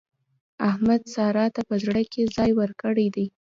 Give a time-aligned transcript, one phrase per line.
[0.69, 3.25] احمد سارا ته په زړه کې ځای ورکړی دی.